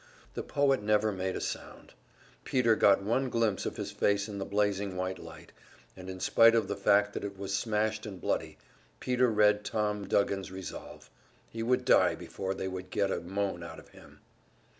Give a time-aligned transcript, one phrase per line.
[0.33, 1.93] The poet never made a sound.
[2.43, 5.51] Peter got one glimpse of his face in the blazing white light,
[5.95, 8.57] and in spite of the fact that it was smashed and bloody,
[8.99, 11.11] Peter read Tom Duggan's resolve
[11.51, 14.21] he would die before they would get a moan out of him.